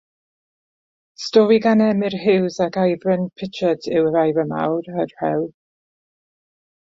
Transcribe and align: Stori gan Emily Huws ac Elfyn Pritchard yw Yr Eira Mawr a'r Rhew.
Stori 1.23 1.57
gan 1.65 1.79
Emily 1.87 2.17
Huws 2.23 2.57
ac 2.65 2.79
Elfyn 2.85 3.29
Pritchard 3.37 3.87
yw 3.97 4.01
Yr 4.13 4.17
Eira 4.23 4.45
Mawr 4.53 4.89
a'r 5.03 5.13
Rhew. 5.21 5.45